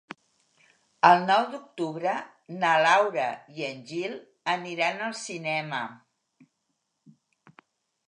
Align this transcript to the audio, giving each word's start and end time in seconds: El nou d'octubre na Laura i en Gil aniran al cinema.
El 1.09 1.19
nou 1.31 1.45
d'octubre 1.51 2.15
na 2.65 2.73
Laura 2.87 3.27
i 3.61 3.69
en 3.69 3.87
Gil 3.93 4.19
aniran 4.57 5.07
al 5.11 5.17
cinema. 5.23 5.87